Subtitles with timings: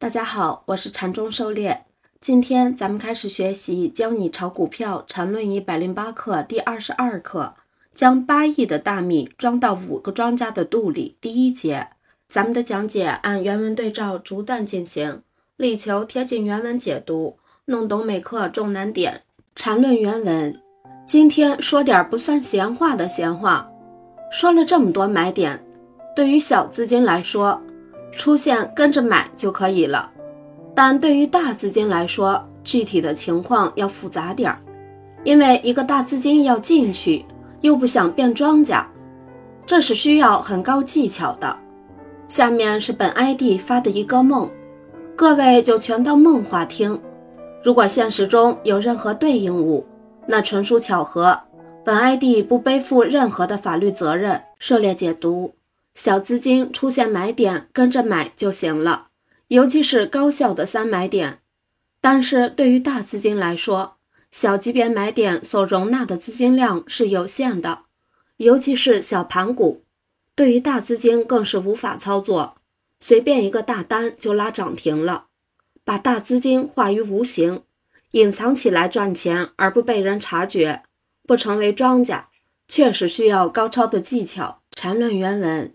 [0.00, 1.84] 大家好，我是禅中狩猎。
[2.20, 7.54] 今天咱们开始学习《教你炒股票禅论一百零八课》第二十二课，
[7.92, 11.16] 将八亿的大米装到五个庄家的肚里。
[11.20, 11.88] 第一节，
[12.28, 15.22] 咱们的讲解按原文对照逐段进行，
[15.56, 19.22] 力求贴近原文解读，弄懂每课重难点。
[19.56, 20.62] 禅论原文，
[21.08, 23.68] 今天说点不算闲话的闲话。
[24.30, 25.60] 说了这么多买点，
[26.14, 27.60] 对于小资金来说，
[28.12, 30.10] 出现跟着买就可以了。
[30.74, 34.58] 但对于大资金来说，具体的情况要复杂点儿，
[35.24, 37.24] 因为一个大资金要进去，
[37.60, 38.88] 又不想变庄家，
[39.66, 41.56] 这是需要很高技巧的。
[42.28, 44.50] 下面是本 ID 发的一个梦，
[45.16, 47.00] 各位就全当梦话听。
[47.64, 49.84] 如果现实中有任何对应物，
[50.26, 51.38] 那纯属巧合。
[51.84, 54.40] 本 ID 不背负任何的法律责任。
[54.58, 55.54] 涉猎解读：
[55.98, 59.08] 小资金出现买点，跟着买就行了，
[59.48, 61.40] 尤其是高效的三买点。
[62.00, 63.96] 但是对于大资金来说，
[64.30, 67.80] 小级别买点所容纳的资金量是有限的，
[68.36, 69.82] 尤其是小盘股，
[70.36, 72.58] 对于大资金更是无法操作，
[73.00, 75.24] 随便一个大单就拉涨停了，
[75.82, 77.64] 把大资金化于无形，
[78.12, 80.84] 隐藏起来赚钱而不被人察觉。
[81.26, 82.28] 不成为庄家，
[82.68, 84.60] 确实需要高超的技巧。
[84.70, 85.74] 缠论原文：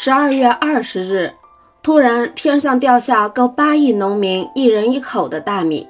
[0.00, 1.34] 十二月二十日，
[1.82, 5.84] 突然天上掉下够八亿农民一人一口的大米，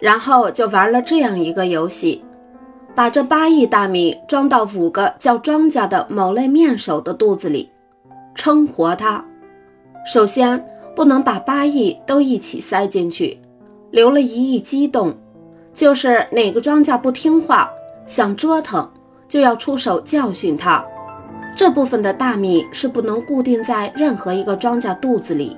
[0.00, 2.24] 然后就玩了这样一个游戏，
[2.94, 7.68] 把这八亿大米装到五个叫庄稼的某类面首的肚子里，
[8.34, 9.22] 撑活它。
[10.10, 10.64] 首先
[10.96, 13.38] 不能把八亿都一起塞进去，
[13.90, 15.14] 留了一亿激动，
[15.74, 17.70] 就是哪个庄稼不听话。
[18.06, 18.90] 想折腾，
[19.28, 20.82] 就要出手教训他。
[21.56, 25.56] 这部分的大米是不能固定在任何一个庄稼肚子里，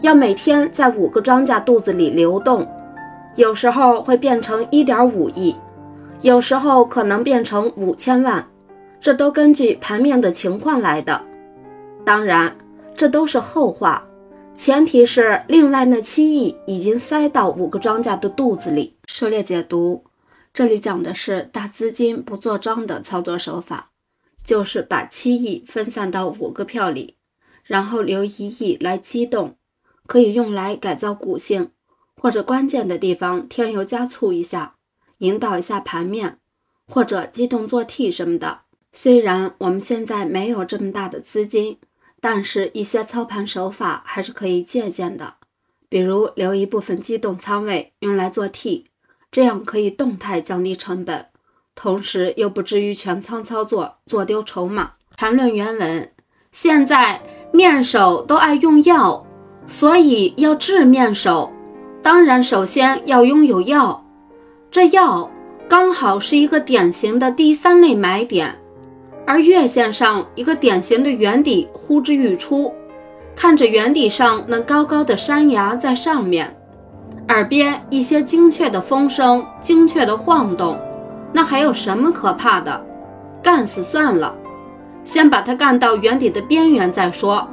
[0.00, 2.68] 要每天在五个庄稼肚子里流动。
[3.34, 5.56] 有时候会变成一点五亿，
[6.20, 8.46] 有时候可能变成五千万，
[9.00, 11.18] 这都根据盘面的情况来的。
[12.04, 12.54] 当然，
[12.94, 14.04] 这都是后话，
[14.54, 18.94] 前提是另外那七亿已经塞到五个庄稼的肚子里。
[19.06, 20.04] 狩猎解读。
[20.52, 23.91] 这里讲的是大资金不做庄的操作手法，
[24.44, 27.16] 就是把七亿分散到五个票里，
[27.64, 29.56] 然后留一亿来机动，
[30.06, 31.70] 可以用来改造股性，
[32.16, 34.76] 或者关键的地方添油加醋一下，
[35.18, 36.38] 引导一下盘面，
[36.86, 38.62] 或者机动做 T 什么的。
[38.92, 41.78] 虽然我们现在没有这么大的资金，
[42.20, 45.36] 但是一些操盘手法还是可以借鉴的，
[45.88, 48.88] 比如留一部分机动仓位用来做 T。
[49.30, 51.28] 这样可以动态降低成本，
[51.74, 54.92] 同时又不至于全仓操作做丢筹码。
[55.16, 56.10] 谈论原文：
[56.50, 57.20] 现在
[57.52, 59.24] 面首都爱用药，
[59.66, 61.52] 所以要治面首，
[62.02, 64.04] 当然首先要拥有药。
[64.70, 65.30] 这药
[65.68, 68.58] 刚好是一个典型的第三类买点，
[69.26, 72.74] 而月线上一个典型的圆底呼之欲出，
[73.36, 76.56] 看着圆底上那高高的山崖在上面。
[77.28, 80.76] 耳边一些精确的风声，精确的晃动，
[81.32, 82.84] 那还有什么可怕的？
[83.42, 84.34] 干死算了，
[85.02, 87.48] 先把它干到原底的边缘再说，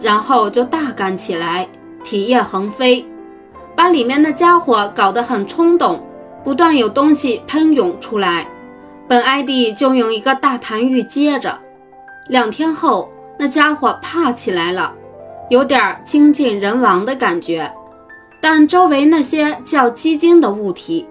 [0.00, 1.68] 然后就大干起来，
[2.02, 3.06] 体液横飞，
[3.76, 6.02] 把里面的家伙搞得很冲动，
[6.42, 8.46] 不断有东西喷涌出来。
[9.06, 11.58] 本 ID 就用一个大弹玉接着，
[12.28, 14.94] 两天后那家伙怕起来了，
[15.50, 17.70] 有点精尽人亡的感觉。
[18.40, 21.06] 但周围那些叫鸡精的物体，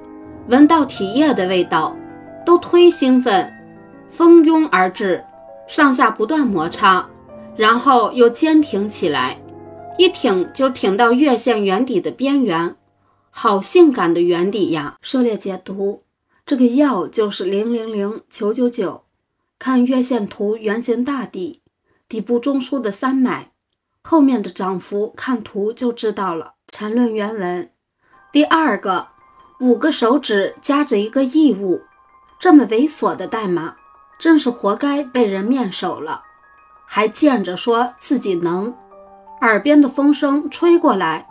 [0.50, 1.96] 闻到体液的味道，
[2.46, 3.54] 都忒兴奋，
[4.10, 5.24] 蜂拥而至，
[5.68, 7.06] 上下不断摩擦，
[7.58, 9.38] 然后又坚挺起来，
[9.98, 12.76] 一挺就挺到月线圆底的边缘，
[13.30, 14.98] 好性感的圆底呀！
[15.02, 16.04] 狩猎解读，
[16.46, 19.04] 这个药就是零零零九九九，
[19.60, 21.62] 看月线图圆形大底，
[22.08, 23.52] 底部中枢的三买，
[24.02, 26.54] 后面的涨幅看图就知道了。
[26.68, 27.70] 缠论原文，
[28.32, 29.08] 第二个，
[29.60, 31.82] 五个手指夹着一个异物，
[32.38, 33.74] 这么猥琐的代码，
[34.20, 36.22] 真是活该被人面首了，
[36.86, 38.72] 还见着说自己能。
[39.42, 41.28] 耳边的风声吹过来，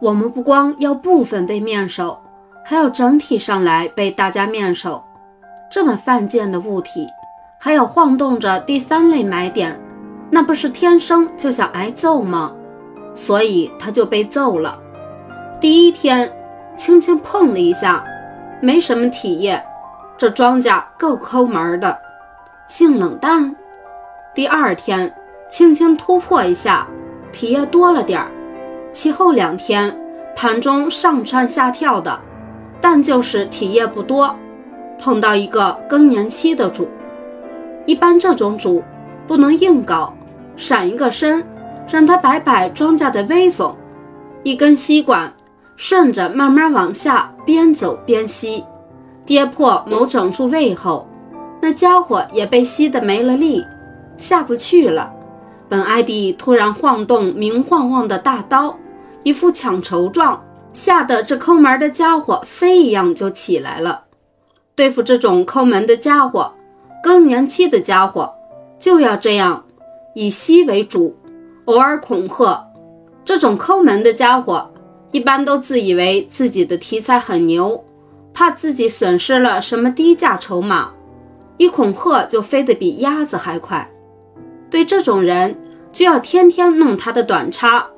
[0.00, 2.18] 我们不光要部分被面首，
[2.64, 5.04] 还要整体上来被大家面首。
[5.70, 7.06] 这么犯贱的物体，
[7.60, 9.78] 还有晃动着第三类买点，
[10.30, 12.54] 那不是天生就想挨揍吗？
[13.14, 14.80] 所以他就被揍了。
[15.60, 16.32] 第一天，
[16.80, 18.02] 轻轻碰了一下，
[18.58, 19.62] 没什么体液，
[20.16, 21.94] 这庄稼够抠门的。
[22.68, 23.54] 性冷淡。
[24.34, 25.14] 第二天，
[25.46, 26.88] 轻轻突破一下，
[27.32, 28.28] 体液多了点儿，
[28.92, 29.94] 其后两天
[30.34, 32.18] 盘中上蹿下跳的，
[32.80, 34.34] 但就是体液不多。
[34.98, 36.88] 碰到一个更年期的主，
[37.84, 38.82] 一般这种主
[39.26, 40.14] 不能硬搞，
[40.56, 41.44] 闪一个身，
[41.90, 43.76] 让他摆摆庄稼的威风。
[44.44, 45.30] 一根吸管
[45.82, 48.62] 顺着慢慢往下，边走边吸，
[49.24, 51.08] 跌破某整数位后，
[51.62, 53.64] 那家伙也被吸得没了力，
[54.18, 55.10] 下不去了。
[55.70, 58.76] 本艾迪突然晃动明晃晃的大刀，
[59.22, 60.44] 一副抢筹状，
[60.74, 64.04] 吓得这抠门的家伙飞一样就起来了。
[64.74, 66.52] 对付这种抠门的家伙，
[67.02, 68.34] 更年期的家伙
[68.78, 69.64] 就要这样，
[70.14, 71.16] 以吸为主，
[71.64, 72.66] 偶尔恐吓。
[73.24, 74.69] 这种抠门的家伙
[75.12, 77.84] 一般都自以为自己的题材很牛，
[78.32, 80.92] 怕自己损失了什么低价筹码，
[81.56, 83.90] 一恐吓就飞得比鸭子还快。
[84.70, 85.58] 对这种人，
[85.92, 87.88] 就要天天弄他的短叉，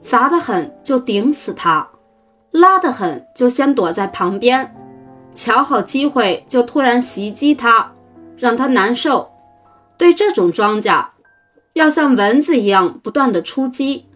[0.00, 1.86] 砸得很就顶死他，
[2.50, 4.74] 拉得很就先躲在旁边。
[5.34, 7.92] 瞧好机会就突然袭击他，
[8.38, 9.30] 让他难受。
[9.98, 11.04] 对这种庄稼，
[11.74, 14.06] 要像蚊子一样不断的出击，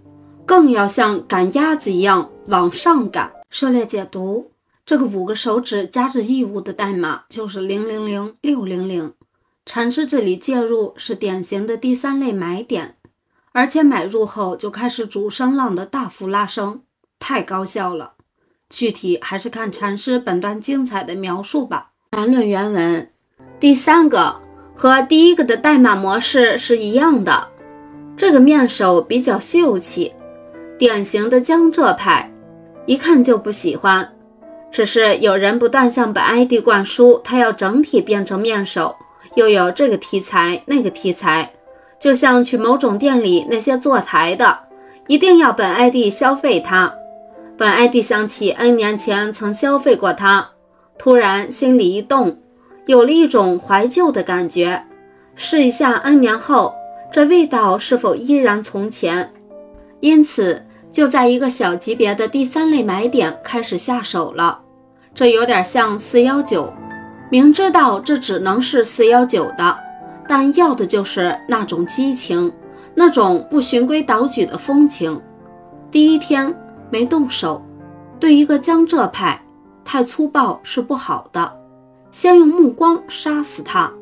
[0.47, 3.33] 更要像赶鸭子一样往上赶。
[3.51, 4.51] 涉猎解读：
[4.85, 9.13] 这个五个手指夹着异物的代码就是零零零六零零。
[9.65, 12.97] 禅师这里介入是典型的第三类买点，
[13.53, 16.81] 而且买入后就开始主声浪的大幅拉升，
[17.19, 18.15] 太高效了。
[18.71, 21.91] 具体还是看禅师本段精彩的描述吧。
[22.13, 23.11] 谈论原文，
[23.61, 24.41] 第三个
[24.75, 27.49] 和第一个的代码模式是一样的。
[28.17, 30.13] 这个面首比较秀气，
[30.79, 32.31] 典型的江浙派，
[32.89, 34.15] 一看就不喜欢。
[34.73, 38.97] 只是有人不断向本 ID 灌输，他要整体变成面首，
[39.35, 41.53] 又有这个题材那个题材，
[42.01, 44.59] 就像去某种店里那些坐台的，
[45.07, 46.95] 一定要本 ID 消费它。
[47.59, 50.49] 本 ID 想起 N 年前曾消费过它，
[50.97, 52.39] 突然心里一动，
[52.87, 54.83] 有了一种怀旧的感觉。
[55.35, 56.75] 试一下 N 年后，
[57.13, 59.33] 这味道是否依然从前？
[60.01, 64.61] 因此，就在一个小级别的第三类买点开始下手了。
[65.15, 66.73] 这有点像四幺九，
[67.31, 69.79] 明知道这只能是四幺九的，
[70.27, 72.53] 但要的就是那种激情，
[72.95, 75.21] 那种不循规蹈矩的风情。
[75.91, 76.55] 第一天。
[76.91, 77.63] 没动手，
[78.19, 79.39] 对一个江浙派，
[79.85, 81.53] 太粗暴是不好的。
[82.11, 83.93] 先用目光杀死他。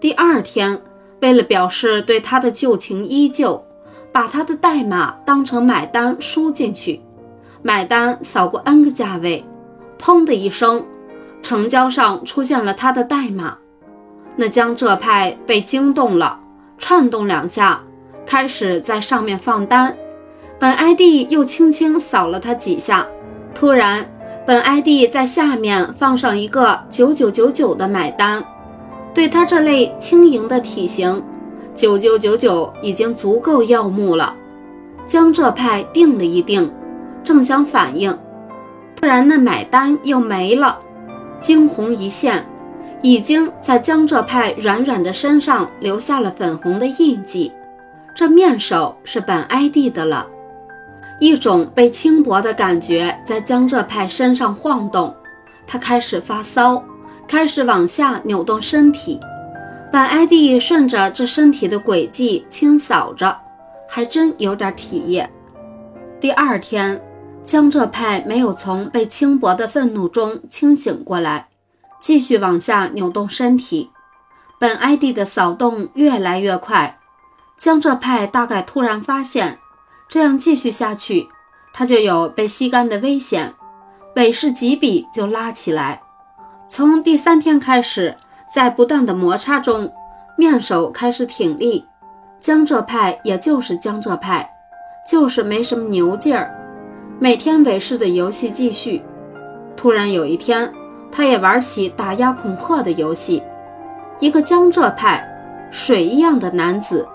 [0.00, 0.76] 第二天，
[1.20, 3.64] 为了表示对他的旧情依旧，
[4.12, 7.00] 把他的代码当成买单输进去。
[7.62, 9.44] 买单扫过 N 个价位，
[9.98, 10.84] 砰的一声，
[11.42, 13.56] 成交上出现了他的代码。
[14.36, 16.40] 那江浙派被惊动了，
[16.78, 17.80] 颤动两下，
[18.24, 19.94] 开始在上面放单。
[20.58, 23.06] 本 ID 又轻轻扫了他几下，
[23.54, 24.06] 突然，
[24.46, 28.42] 本 ID 在下面放上一个九九九九的买单。
[29.12, 31.22] 对他这类轻盈的体型，
[31.80, 34.36] 九九九九已经足够耀目了。
[35.06, 36.70] 江浙派定了一定，
[37.24, 38.14] 正想反应，
[38.96, 40.78] 突然那买单又没了，
[41.40, 42.44] 惊鸿一现，
[43.00, 47.50] 已经在江浙派软软的身上留下了粉红的印记。
[48.14, 50.26] 这面首是本 ID 的了。
[51.18, 55.14] 一种被轻薄的感觉在江浙派身上晃动，
[55.66, 56.84] 他开始发骚，
[57.26, 59.18] 开始往下扭动身体。
[59.92, 63.36] 本 ID 顺着这身体的轨迹清扫着，
[63.88, 65.28] 还真有点体液。
[66.20, 67.02] 第二天，
[67.42, 71.48] 江浙派没有从被轻薄的愤怒中清醒过来，
[72.00, 73.90] 继续往下扭动身体。
[74.60, 77.00] 本 ID 的扫动越来越快，
[77.58, 79.58] 江浙派大概突然发现。
[80.08, 81.28] 这样继续下去，
[81.72, 83.54] 他就有被吸干的危险。
[84.14, 86.00] 尾势几笔就拉起来。
[86.68, 88.16] 从第三天开始，
[88.52, 89.90] 在不断的摩擦中，
[90.36, 91.86] 面首开始挺立。
[92.40, 94.50] 江浙派也就是江浙派，
[95.06, 96.50] 就是没什么牛劲儿。
[97.18, 99.02] 每天尾势的游戏继续。
[99.76, 100.72] 突然有一天，
[101.12, 103.42] 他也玩起打压恐吓的游戏。
[104.18, 105.24] 一个江浙派，
[105.70, 107.06] 水一样的男子，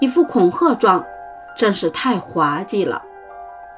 [0.00, 1.04] 一副恐吓状。
[1.56, 3.02] 真是太滑稽了。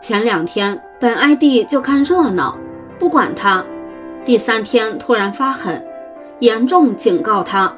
[0.03, 2.57] 前两天本 ID 就看热闹，
[2.99, 3.65] 不管他。
[4.23, 5.83] 第三天突然发狠，
[6.41, 7.73] 严重警告他，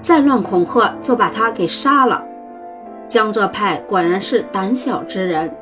[0.00, 2.24] 再乱恐吓就把他给杀了。
[3.08, 5.52] 江浙派果然是胆小之人，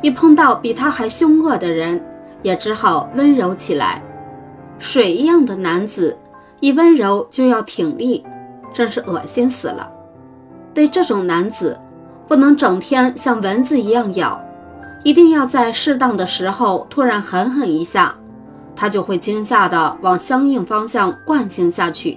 [0.00, 2.02] 一碰到比他还凶恶的人，
[2.42, 4.02] 也只好温柔起来。
[4.78, 6.16] 水一样的男子，
[6.60, 8.24] 一温柔就要挺立，
[8.72, 9.88] 真是恶心死了。
[10.72, 11.78] 对这种男子。
[12.28, 14.38] 不能整天像蚊子一样咬，
[15.02, 18.14] 一定要在适当的时候突然狠狠一下，
[18.80, 22.16] 它就会惊吓的往相应方向惯性下去。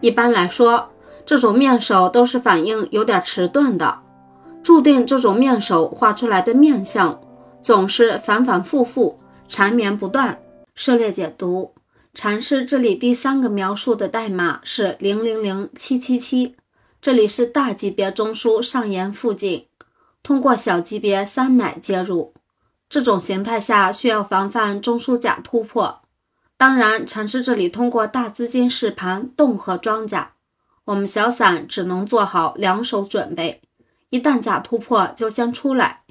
[0.00, 0.88] 一般来说，
[1.26, 3.98] 这种面手都是反应有点迟钝的，
[4.62, 7.20] 注定这种面手画出来的面相
[7.60, 9.18] 总是反反复复、
[9.48, 10.38] 缠绵不断。
[10.76, 11.74] 涉猎解读，
[12.14, 16.54] 禅师这里第三个描述的代码是零零零七七七，
[17.02, 19.66] 这里是大级别中枢上沿附近。
[20.22, 22.32] 通过小级别三买介入，
[22.90, 26.02] 这种形态下需要防范中枢假突破。
[26.56, 30.32] 当然，禅师这里通过大资金试盘动和庄家，
[30.86, 33.62] 我们小散只能做好两手准备，
[34.10, 36.02] 一旦假突破就先出来，